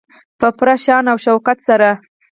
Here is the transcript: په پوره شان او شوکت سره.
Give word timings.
په 0.39 0.47
پوره 0.57 0.75
شان 0.83 1.03
او 1.11 1.17
شوکت 1.25 1.57
سره. 1.67 1.89